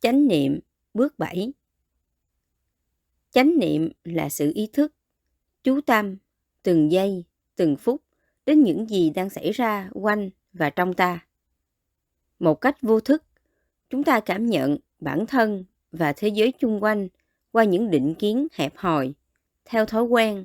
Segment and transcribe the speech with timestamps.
[0.00, 0.60] Chánh niệm
[0.94, 1.52] bước 7
[3.30, 4.94] Chánh niệm là sự ý thức,
[5.62, 6.16] chú tâm
[6.62, 7.24] từng giây,
[7.56, 8.02] từng phút
[8.46, 11.26] đến những gì đang xảy ra quanh và trong ta.
[12.38, 13.24] Một cách vô thức,
[13.90, 17.08] chúng ta cảm nhận bản thân và thế giới chung quanh
[17.52, 19.12] qua những định kiến hẹp hòi,
[19.64, 20.44] theo thói quen,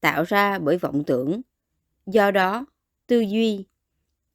[0.00, 1.40] tạo ra bởi vọng tưởng.
[2.06, 2.66] Do đó,
[3.06, 3.64] tư duy,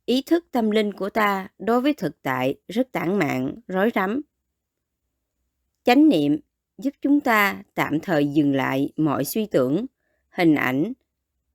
[0.05, 4.21] ý thức tâm linh của ta đối với thực tại rất tản mạn, rối rắm.
[5.83, 6.39] Chánh niệm
[6.77, 9.85] giúp chúng ta tạm thời dừng lại mọi suy tưởng,
[10.29, 10.93] hình ảnh,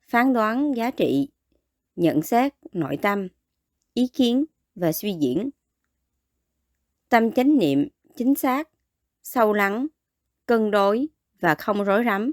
[0.09, 1.29] phán đoán giá trị,
[1.97, 3.29] nhận xét nội tâm,
[3.95, 4.45] ý kiến
[4.75, 5.51] và suy diễn.
[7.09, 8.69] Tâm chánh niệm chính xác,
[9.23, 9.87] sâu lắng,
[10.47, 11.09] cân đối
[11.41, 12.33] và không rối rắm.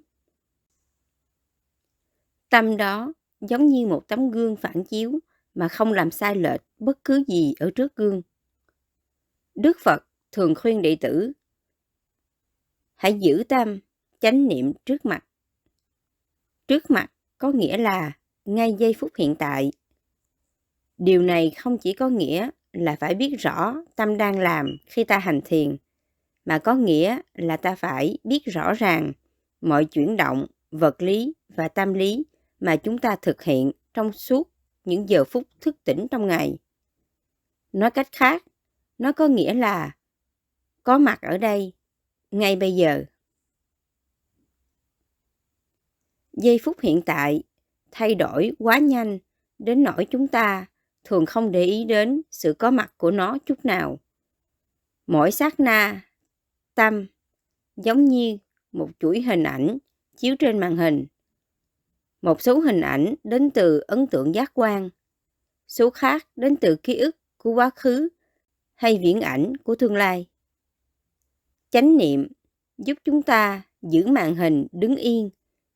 [2.50, 5.20] Tâm đó giống như một tấm gương phản chiếu
[5.56, 8.22] mà không làm sai lệch bất cứ gì ở trước gương.
[9.56, 11.32] Đức Phật thường khuyên đệ tử
[12.96, 13.80] hãy giữ tâm
[14.20, 15.26] chánh niệm trước mặt.
[16.68, 18.12] Trước mặt có nghĩa là
[18.46, 19.72] ngay giây phút hiện tại.
[20.98, 25.18] Điều này không chỉ có nghĩa là phải biết rõ tâm đang làm khi ta
[25.18, 25.78] hành thiền,
[26.46, 29.12] mà có nghĩa là ta phải biết rõ ràng
[29.62, 32.26] mọi chuyển động, vật lý và tâm lý
[32.60, 34.50] mà chúng ta thực hiện trong suốt
[34.86, 36.58] những giờ phút thức tỉnh trong ngày.
[37.72, 38.44] Nói cách khác,
[38.98, 39.92] nó có nghĩa là
[40.84, 41.74] có mặt ở đây
[42.34, 43.06] ngay bây giờ.
[46.34, 47.44] Giây phút hiện tại
[47.92, 49.20] thay đổi quá nhanh
[49.60, 50.66] đến nỗi chúng ta
[51.04, 54.00] thường không để ý đến sự có mặt của nó chút nào.
[55.08, 56.02] Mỗi sát na,
[56.76, 57.08] tâm
[57.76, 58.38] giống như
[58.72, 59.78] một chuỗi hình ảnh
[60.18, 61.06] chiếu trên màn hình.
[62.22, 64.90] Một số hình ảnh đến từ ấn tượng giác quan,
[65.68, 68.10] số khác đến từ ký ức của quá khứ
[68.76, 70.28] hay viễn ảnh của tương lai.
[71.74, 72.28] Chánh niệm,
[72.78, 75.30] giúp chúng ta giữ màn hình đứng yên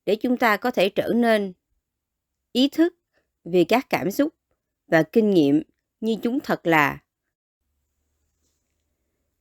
[0.05, 1.53] để chúng ta có thể trở nên
[2.51, 2.95] ý thức
[3.43, 4.33] về các cảm xúc
[4.87, 5.61] và kinh nghiệm
[6.01, 7.03] như chúng thật là.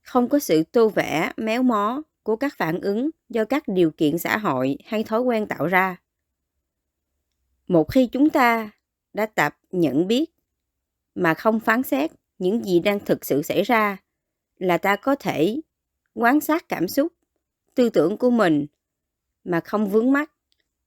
[0.01, 4.17] Không có sự tô vẽ, méo mó của các phản ứng do các điều kiện
[4.17, 6.01] xã hội hay thói quen tạo ra.
[7.67, 8.71] Một khi chúng ta
[9.13, 10.25] đã tập nhận biết
[11.15, 13.97] mà không phán xét những gì đang thực sự xảy ra
[14.57, 15.61] là ta có thể
[16.19, 17.13] quan sát cảm xúc,
[17.75, 18.65] tư tưởng của mình
[19.43, 20.31] mà không vướng mắc,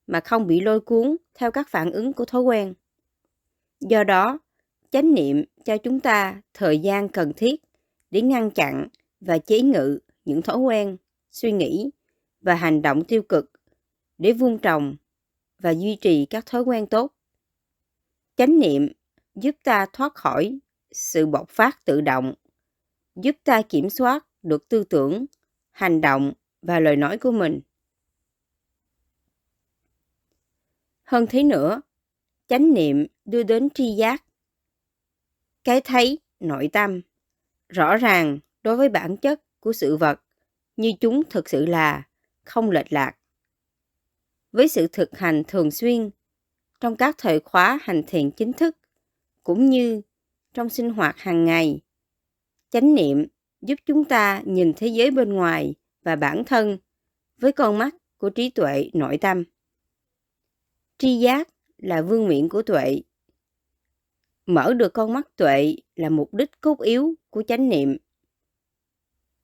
[0.07, 2.75] mà không bị lôi cuốn theo các phản ứng của thói quen.
[3.81, 4.39] Do đó,
[4.91, 7.63] chánh niệm cho chúng ta thời gian cần thiết
[8.11, 8.89] để ngăn chặn
[9.21, 10.97] và chế ngự những thói quen,
[11.31, 11.91] suy nghĩ
[12.41, 13.51] và hành động tiêu cực
[14.19, 14.97] để vuông trồng
[15.59, 17.15] và duy trì các thói quen tốt.
[18.37, 18.93] Chánh niệm
[19.35, 20.59] giúp ta thoát khỏi
[20.93, 22.35] sự bộc phát tự động,
[23.17, 25.27] giúp ta kiểm soát được tư tưởng,
[25.71, 27.61] hành động và lời nói của mình.
[31.03, 31.81] Hơn thế nữa,
[32.49, 34.25] chánh niệm đưa đến tri giác.
[35.65, 37.01] Cái thấy, nội tâm,
[37.69, 40.21] rõ ràng đối với bản chất của sự vật
[40.77, 42.03] như chúng thực sự là,
[42.45, 43.17] không lệch lạc.
[44.53, 46.11] Với sự thực hành thường xuyên
[46.81, 48.77] trong các thời khóa hành thiền chính thức
[49.43, 50.03] cũng như
[50.55, 51.81] trong sinh hoạt hàng ngày,
[52.71, 53.27] chánh niệm
[53.63, 56.79] giúp chúng ta nhìn thế giới bên ngoài và bản thân
[57.39, 59.45] với con mắt của trí tuệ nội tâm.
[60.99, 61.49] Tri giác
[61.79, 63.03] là vương miện của tuệ.
[64.47, 67.97] Mở được con mắt tuệ là mục đích cốt yếu của chánh niệm.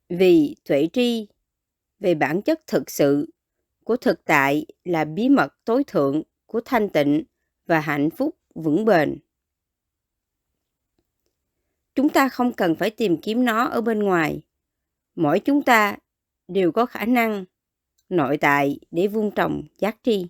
[0.09, 1.27] Vì tuệ tri,
[1.99, 3.29] về bản chất thực sự
[3.83, 7.23] của thực tại là bí mật tối thượng của thanh tịnh
[7.65, 9.19] và hạnh phúc vững bền.
[11.97, 14.41] Chúng ta không cần phải tìm kiếm nó ở bên ngoài.
[15.15, 15.97] Mỗi chúng ta
[16.47, 17.45] đều có khả năng
[18.09, 20.27] nội tại để vun trồng giác tri.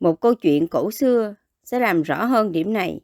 [0.00, 1.34] Một câu chuyện cổ xưa
[1.64, 3.00] sẽ làm rõ hơn điểm này.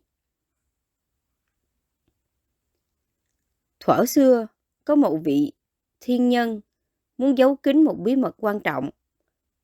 [3.81, 4.47] Thuở xưa,
[4.85, 5.53] có một vị
[6.01, 6.61] thiên nhân
[7.19, 8.91] muốn giấu kín một bí mật quan trọng,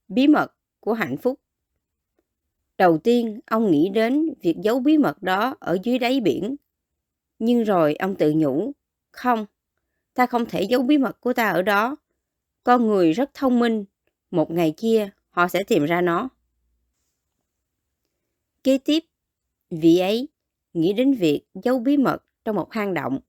[0.08, 1.40] bí mật của hạnh phúc.
[2.78, 6.56] Đầu tiên, ông nghĩ đến việc giấu bí mật đó ở dưới đáy biển.
[7.44, 8.72] Nhưng rồi ông tự nhủ,
[9.10, 9.46] không,
[10.14, 11.96] ta không thể giấu bí mật của ta ở đó.
[12.64, 13.84] Con người rất thông minh,
[14.30, 16.28] một ngày kia họ sẽ tìm ra nó.
[18.64, 19.04] Kế tiếp,
[19.70, 20.28] vị ấy
[20.72, 23.20] nghĩ đến việc giấu bí mật trong một hang động.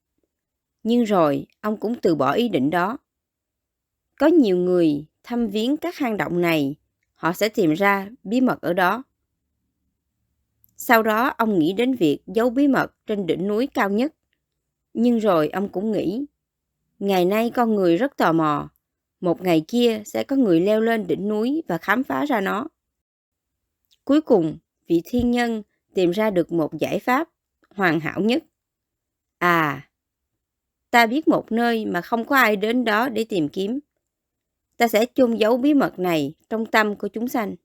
[0.83, 2.98] Nhưng rồi ông cũng từ bỏ ý định đó.
[4.19, 6.75] Có nhiều người thăm viếng các hang động này,
[7.13, 9.04] họ sẽ tìm ra bí mật ở đó.
[10.85, 14.13] Sau đó ông nghĩ đến việc giấu bí mật trên đỉnh núi cao nhất.
[14.94, 16.25] Nhưng rồi ông cũng nghĩ,
[17.00, 18.69] Ngày nay con người rất tò mò.
[19.21, 22.68] Một ngày kia sẽ có người leo lên đỉnh núi và khám phá ra nó.
[24.06, 24.57] Cuối cùng,
[24.88, 25.63] vị thiên nhân
[25.94, 27.30] tìm ra được một giải pháp
[27.69, 28.44] hoàn hảo nhất.
[29.38, 29.89] À,
[30.91, 33.80] ta biết một nơi mà không có ai đến đó để tìm kiếm.
[34.77, 37.56] Ta sẽ chôn giấu bí mật này trong tâm của chúng sanh.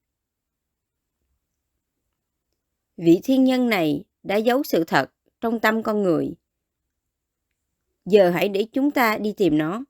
[2.98, 5.10] Vị thiên nhân này đã giấu sự thật
[5.40, 6.34] trong tâm con người.
[8.04, 9.84] Giờ hãy để chúng ta đi tìm nó.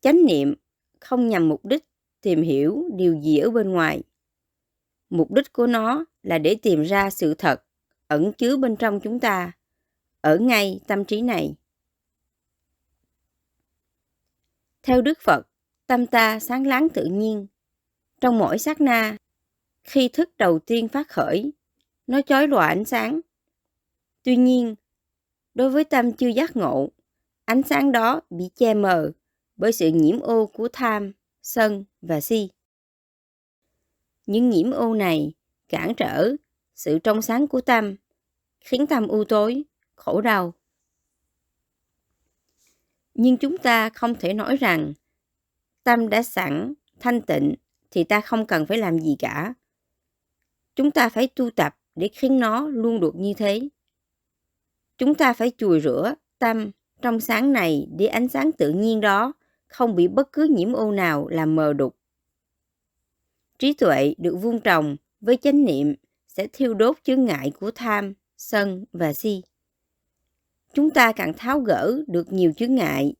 [0.00, 0.54] Chánh niệm
[1.00, 1.84] không nhằm mục đích
[2.20, 4.02] tìm hiểu điều gì ở bên ngoài.
[5.10, 7.62] Mục đích của nó là để tìm ra sự thật
[8.06, 9.52] ẩn chứa bên trong chúng ta,
[10.20, 11.54] ở ngay tâm trí này.
[14.82, 15.48] Theo Đức Phật,
[15.86, 17.46] tâm ta sáng láng tự nhiên.
[18.20, 19.16] Trong mỗi sát na,
[19.86, 21.52] khi thức đầu tiên phát khởi,
[22.06, 23.20] nó chói lòa ánh sáng.
[24.22, 24.74] Tuy nhiên,
[25.54, 26.88] đối với tâm chưa giác ngộ,
[27.44, 29.12] ánh sáng đó bị che mờ
[29.56, 31.12] bởi sự nhiễm ô của tham,
[31.42, 32.48] sân và si.
[34.26, 35.32] Những nhiễm ô này
[35.68, 36.32] cản trở
[36.74, 37.96] sự trong sáng của tâm,
[38.60, 40.54] khiến tâm u tối, khổ đau.
[43.14, 44.92] Nhưng chúng ta không thể nói rằng
[45.82, 47.54] tâm đã sẵn, thanh tịnh
[47.90, 49.54] thì ta không cần phải làm gì cả.
[50.76, 53.68] Chúng ta phải tu tập để khiến nó luôn được như thế.
[54.98, 56.70] Chúng ta phải chùi rửa tâm
[57.02, 59.32] trong sáng này để ánh sáng tự nhiên đó
[59.66, 61.96] không bị bất cứ nhiễm ô nào làm mờ đục.
[63.58, 65.94] Trí tuệ được vuông trồng với chánh niệm
[66.28, 69.42] sẽ thiêu đốt chướng ngại của tham, sân và si.
[70.74, 73.14] Chúng ta càng tháo gỡ được nhiều chướng ngại,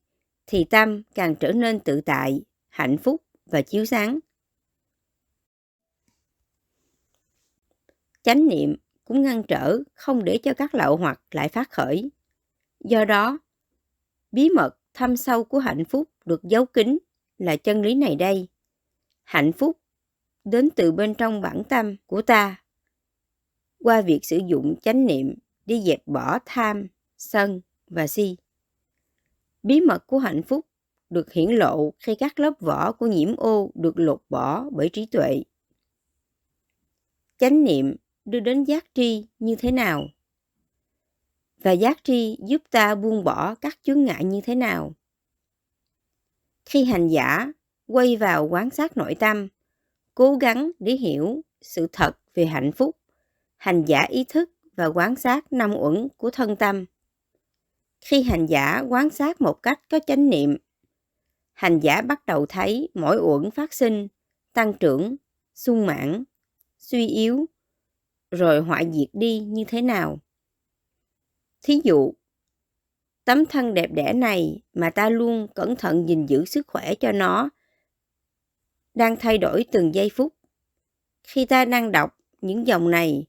[0.47, 4.19] thì tâm càng trở nên tự tại, hạnh phúc và chiếu sáng.
[8.27, 8.75] Chánh niệm
[9.05, 12.09] cũng ngăn trở không để cho các lậu hoặc lại phát khởi.
[12.79, 13.39] Do đó,
[14.31, 16.97] bí mật thâm sâu của hạnh phúc được giấu kín
[17.37, 18.47] là chân lý này đây.
[19.23, 19.79] Hạnh phúc
[20.43, 22.63] đến từ bên trong bản tâm của ta
[23.79, 25.35] qua việc sử dụng chánh niệm
[25.65, 26.87] đi dẹp bỏ tham,
[27.17, 28.37] sân và si.
[29.63, 30.65] Bí mật của hạnh phúc
[31.09, 35.05] được hiển lộ khi các lớp vỏ của nhiễm ô được lột bỏ bởi trí
[35.05, 35.43] tuệ.
[37.37, 37.95] Chánh niệm
[38.27, 40.07] đưa đến giác tri như thế nào?
[41.57, 44.93] Và giác tri giúp ta buông bỏ các chướng ngại như thế nào?
[46.65, 47.51] Khi hành giả
[47.87, 49.47] quay vào quán sát nội tâm,
[50.15, 52.95] cố gắng để hiểu sự thật về hạnh phúc,
[53.57, 56.85] hành giả ý thức và quán sát năm uẩn của thân tâm.
[58.01, 60.57] Khi hành giả quán sát một cách có chánh niệm,
[61.53, 64.07] hành giả bắt đầu thấy mỗi uẩn phát sinh,
[64.53, 65.15] tăng trưởng,
[65.55, 66.23] sung mãn,
[66.77, 67.45] suy yếu,
[68.31, 70.19] rồi hoại diệt đi như thế nào.
[71.61, 72.13] Thí dụ,
[73.25, 77.11] tấm thân đẹp đẽ này mà ta luôn cẩn thận gìn giữ sức khỏe cho
[77.11, 77.49] nó
[78.93, 80.33] đang thay đổi từng giây phút.
[81.23, 83.25] Khi ta đang đọc những dòng này,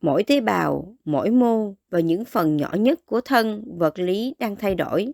[0.00, 4.56] mỗi tế bào, mỗi mô và những phần nhỏ nhất của thân vật lý đang
[4.56, 5.12] thay đổi,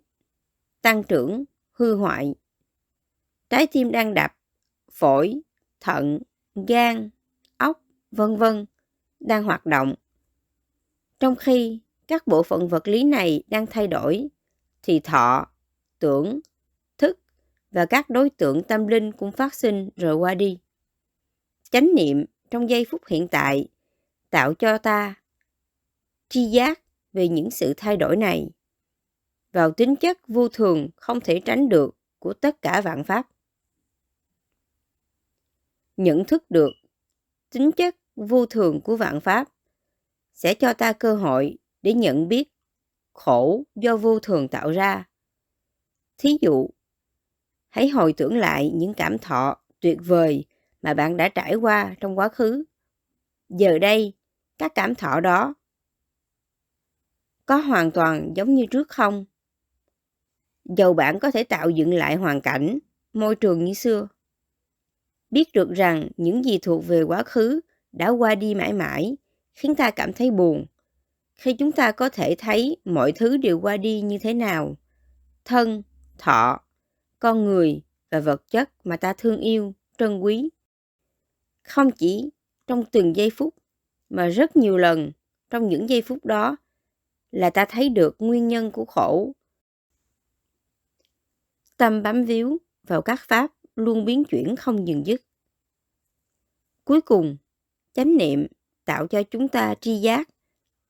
[0.83, 2.35] tăng trưởng, hư hoại.
[3.51, 4.37] Trái tim đang đập,
[4.93, 5.41] phổi,
[5.81, 6.19] thận,
[6.69, 7.11] gan,
[8.11, 8.67] vân vân
[9.21, 9.95] đang hoạt động.
[11.21, 14.29] Trong khi các bộ phận vật lý này đang thay đổi,
[14.83, 15.47] thì thọ,
[15.99, 16.41] tưởng,
[16.99, 17.19] thức
[17.71, 20.59] và các đối tượng tâm linh cũng phát sinh rồi qua đi.
[21.71, 23.69] Chánh niệm trong giây phút hiện tại
[24.31, 25.15] tạo cho ta
[26.29, 26.81] tri giác
[27.13, 28.51] về những sự thay đổi này
[29.53, 33.29] vào tính chất vô thường không thể tránh được của tất cả vạn pháp.
[35.97, 36.71] Nhận thức được
[37.51, 37.97] tính chất
[38.29, 39.49] vô thường của vạn pháp
[40.35, 42.49] sẽ cho ta cơ hội để nhận biết
[43.13, 45.09] khổ do vô thường tạo ra.
[46.19, 46.71] Thí dụ,
[47.69, 50.45] hãy hồi tưởng lại những cảm thọ tuyệt vời
[50.83, 52.65] mà bạn đã trải qua trong quá khứ.
[53.49, 54.13] Giờ đây,
[54.59, 55.55] các cảm thọ đó
[57.47, 59.25] có hoàn toàn giống như trước không?
[60.65, 62.79] Dầu bạn có thể tạo dựng lại hoàn cảnh,
[63.13, 64.09] môi trường như xưa.
[65.31, 67.61] Biết được rằng những gì thuộc về quá khứ
[67.93, 69.17] đã qua đi mãi mãi,
[69.53, 70.67] khiến ta cảm thấy buồn.
[71.37, 74.77] Khi chúng ta có thể thấy mọi thứ đều qua đi như thế nào,
[75.45, 75.83] thân,
[76.19, 76.61] thọ,
[77.19, 80.51] con người và vật chất mà ta thương yêu, trân quý.
[81.63, 82.31] Không chỉ
[82.67, 83.55] trong từng giây phút,
[84.11, 85.13] mà rất nhiều lần
[85.51, 86.57] trong những giây phút đó
[87.31, 89.33] là ta thấy được nguyên nhân của khổ.
[91.77, 95.23] Tâm bám víu vào các pháp luôn biến chuyển không dừng dứt.
[96.85, 97.37] Cuối cùng,
[97.93, 98.47] chánh niệm
[98.85, 100.29] tạo cho chúng ta tri giác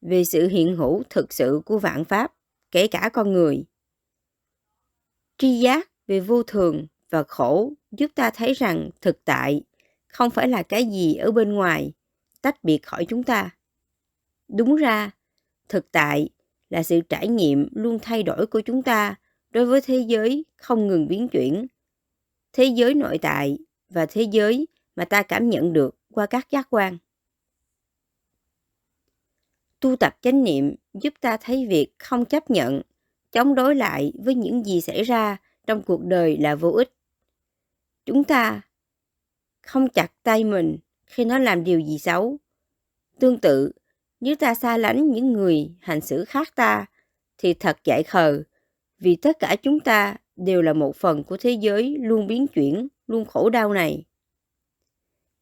[0.01, 2.35] về sự hiện hữu thực sự của vạn pháp,
[2.71, 3.65] kể cả con người.
[5.39, 9.63] Tri giác về vô thường và khổ giúp ta thấy rằng thực tại
[10.09, 11.93] không phải là cái gì ở bên ngoài,
[12.43, 13.51] tách biệt khỏi chúng ta.
[14.49, 15.11] Đúng ra,
[15.69, 16.29] thực tại
[16.71, 19.15] là sự trải nghiệm luôn thay đổi của chúng ta
[19.51, 21.67] đối với thế giới không ngừng biến chuyển.
[22.53, 26.67] Thế giới nội tại và thế giới mà ta cảm nhận được qua các giác
[26.71, 26.99] quan.
[29.81, 32.83] Tu tập chánh niệm giúp ta thấy việc không chấp nhận,
[33.33, 35.37] chống đối lại với những gì xảy ra
[35.67, 36.93] trong cuộc đời là vô ích.
[38.05, 38.61] Chúng ta
[39.63, 42.37] không chặt tay mình khi nó làm điều gì xấu.
[43.19, 43.73] Tương tự,
[44.21, 46.87] nếu ta xa lánh những người hành xử khác ta,
[47.39, 48.43] thì thật dại khờ,
[48.99, 52.89] vì tất cả chúng ta đều là một phần của thế giới luôn biến chuyển,
[53.07, 54.05] luôn khổ đau này.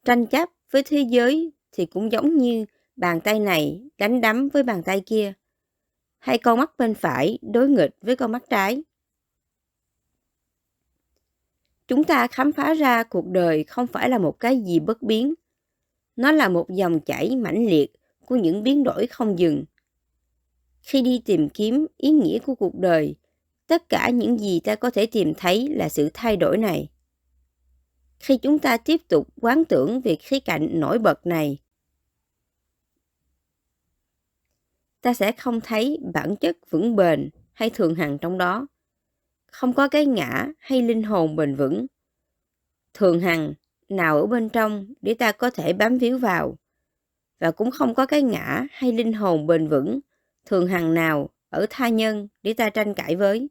[0.05, 4.63] Tranh chấp với thế giới thì cũng giống như bàn tay này đánh đấm với
[4.63, 5.33] bàn tay kia,
[6.19, 8.83] hay con mắt bên phải đối nghịch với con mắt trái.
[11.87, 15.33] Chúng ta khám phá ra cuộc đời không phải là một cái gì bất biến.
[16.15, 17.93] Nó là một dòng chảy mãnh liệt
[18.25, 19.63] của những biến đổi không dừng.
[20.81, 23.15] Khi đi tìm kiếm ý nghĩa của cuộc đời,
[23.67, 26.89] tất cả những gì ta có thể tìm thấy là sự thay đổi này.
[28.19, 31.57] Khi chúng ta tiếp tục quán tưởng về khía cạnh nổi bật này,
[35.01, 38.67] ta sẽ không thấy bản chất vững bền hay thường hằng trong đó.
[39.51, 41.85] Không có cái ngã hay linh hồn bền vững.
[42.93, 43.53] Thường hằng
[43.89, 46.57] nào ở bên trong để ta có thể bám víu vào
[47.39, 49.99] và cũng không có cái ngã hay linh hồn bền vững
[50.45, 53.47] thường hằng nào ở tha nhân để ta tranh cãi với.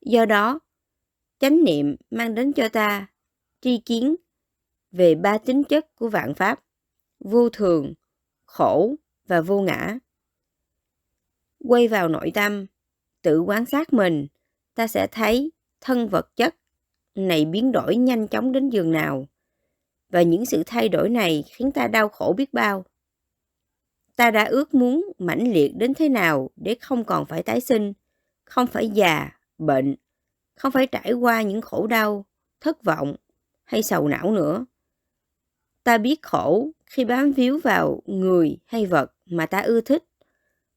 [0.00, 0.60] Do đó,
[1.42, 3.06] chánh niệm mang đến cho ta
[3.60, 4.16] tri kiến
[4.90, 6.60] về ba tính chất của vạn pháp,
[7.20, 7.94] vô thường,
[8.44, 8.94] khổ
[9.26, 9.98] và vô ngã.
[11.64, 12.66] Quay vào nội tâm,
[13.22, 14.26] tự quan sát mình,
[14.74, 16.56] ta sẽ thấy thân vật chất
[17.14, 19.26] này biến đổi nhanh chóng đến giường nào
[20.08, 22.84] và những sự thay đổi này khiến ta đau khổ biết bao.
[24.16, 27.92] Ta đã ước muốn mãnh liệt đến thế nào để không còn phải tái sinh,
[28.44, 29.94] không phải già, bệnh,
[30.54, 32.26] không phải trải qua những khổ đau,
[32.60, 33.16] thất vọng
[33.64, 34.66] hay sầu não nữa.
[35.84, 40.04] Ta biết khổ khi bám víu vào người hay vật mà ta ưa thích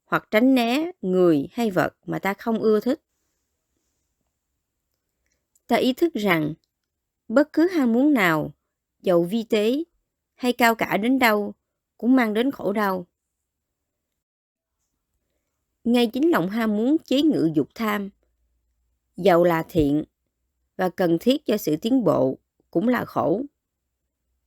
[0.06, 3.02] hoặc tránh né người hay vật mà ta không ưa thích.
[5.68, 6.54] Ta ý thức rằng
[7.28, 8.54] bất cứ ham muốn nào
[9.02, 9.84] giàu vi tế
[10.36, 11.54] hay cao cả đến đâu
[11.98, 13.08] cũng mang đến khổ đau.
[15.84, 18.10] Ngay chính lòng ham muốn chế ngự dục tham,
[19.18, 20.04] dầu là thiện
[20.78, 22.38] và cần thiết cho sự tiến bộ
[22.72, 23.42] cũng là khổ.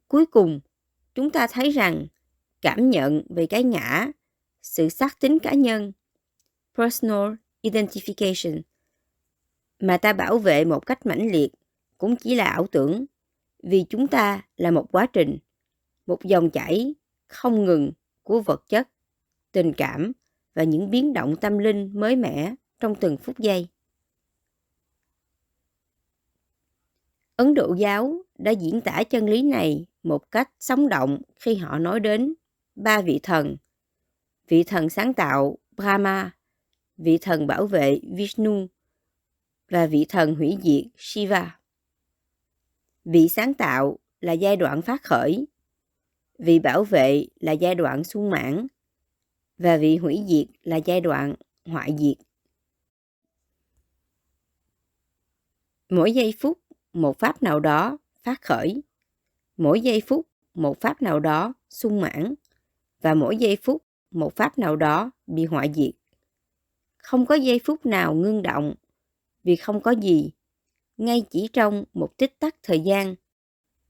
[0.09, 0.61] Cuối cùng,
[1.15, 2.07] chúng ta thấy rằng
[2.61, 4.09] cảm nhận về cái ngã,
[4.63, 5.93] sự xác tính cá nhân,
[6.77, 7.33] personal
[7.63, 8.61] identification,
[9.81, 11.51] mà ta bảo vệ một cách mãnh liệt
[11.99, 13.05] cũng chỉ là ảo tưởng
[13.63, 15.39] vì chúng ta là một quá trình,
[16.07, 16.95] một dòng chảy
[17.27, 18.89] không ngừng của vật chất,
[19.53, 20.13] tình cảm
[20.55, 23.69] và những biến động tâm linh mới mẻ trong từng phút giây.
[27.39, 31.79] Ấn Độ giáo đã diễn tả chân lý này một cách sống động khi họ
[31.79, 32.35] nói đến
[32.77, 33.57] ba vị thần.
[34.49, 36.37] Vị thần sáng tạo Brahma,
[36.97, 38.67] vị thần bảo vệ Vishnu
[39.69, 41.61] và vị thần hủy diệt Shiva.
[43.05, 45.47] Vị sáng tạo là giai đoạn phát khởi,
[46.39, 48.67] vị bảo vệ là giai đoạn sung mãn
[49.59, 52.17] và vị hủy diệt là giai đoạn hoại diệt.
[55.89, 56.59] Mỗi giây phút
[56.93, 58.83] một pháp nào đó phát khởi,
[59.57, 62.35] mỗi giây phút một pháp nào đó sung mãn
[63.01, 65.95] và mỗi giây phút một pháp nào đó bị hoại diệt.
[66.97, 68.75] Không có giây phút nào ngưng động
[69.45, 70.31] vì không có gì
[70.97, 73.15] ngay chỉ trong một tích tắc thời gian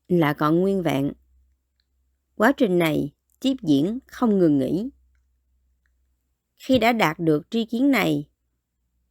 [0.08, 1.12] là còn nguyên vẹn.
[2.34, 4.90] Quá trình này tiếp diễn không ngừng nghỉ.
[6.56, 8.28] Khi đã đạt được tri kiến này,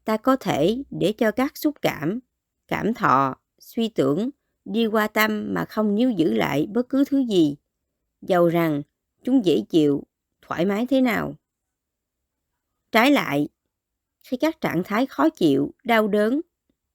[0.06, 2.20] ta có thể để cho các xúc cảm,
[2.68, 3.36] cảm thọ,
[3.68, 4.30] suy tưởng
[4.66, 7.56] đi qua tâm mà không níu giữ lại bất cứ thứ gì,
[8.22, 8.82] dầu rằng
[9.24, 10.04] chúng dễ chịu,
[10.42, 11.36] thoải mái thế nào.
[12.92, 13.50] Trái lại,
[14.24, 16.42] khi các trạng thái khó chịu, đau đớn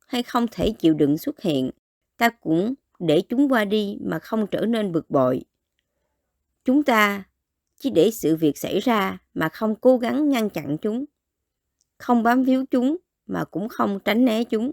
[0.07, 1.71] hay không thể chịu đựng xuất hiện,
[2.17, 5.45] ta cũng để chúng qua đi mà không trở nên bực bội.
[6.64, 7.25] Chúng ta
[7.76, 11.05] chỉ để sự việc xảy ra mà không cố gắng ngăn chặn chúng,
[11.99, 14.73] không bám víu chúng mà cũng không tránh né chúng.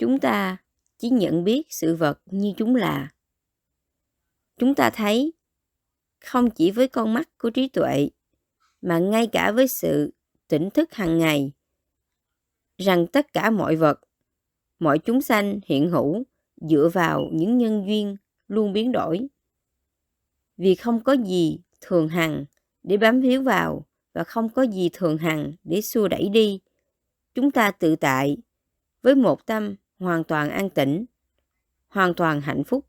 [0.00, 0.56] Chúng ta
[0.98, 3.10] chỉ nhận biết sự vật như chúng là.
[4.58, 5.32] Chúng ta thấy
[6.20, 8.10] không chỉ với con mắt của trí tuệ
[8.82, 10.12] mà ngay cả với sự
[10.48, 11.52] tỉnh thức hàng ngày
[12.78, 14.00] rằng tất cả mọi vật,
[14.78, 16.22] mọi chúng sanh hiện hữu
[16.56, 18.16] dựa vào những nhân duyên
[18.48, 19.28] luôn biến đổi.
[20.56, 22.44] Vì không có gì thường hằng
[22.82, 26.60] để bám víu vào và không có gì thường hằng để xua đẩy đi.
[27.34, 28.36] Chúng ta tự tại
[29.02, 31.04] với một tâm hoàn toàn an tĩnh,
[31.88, 32.86] hoàn toàn hạnh phúc.